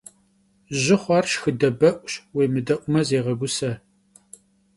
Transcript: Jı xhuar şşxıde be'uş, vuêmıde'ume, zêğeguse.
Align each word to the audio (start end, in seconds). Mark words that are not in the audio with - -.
Jı 0.81 0.95
xhuar 1.01 1.25
şşxıde 1.31 1.69
be'uş, 1.79 2.13
vuêmıde'ume, 2.33 3.01
zêğeguse. 3.07 3.71